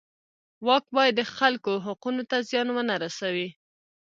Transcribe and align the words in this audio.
واک 0.67 0.85
باید 0.95 1.13
د 1.17 1.21
خلکو 1.37 1.71
حقونو 1.85 2.21
ته 2.29 2.37
زیان 2.49 2.67
ونه 2.71 2.95
رسوي. 3.03 3.49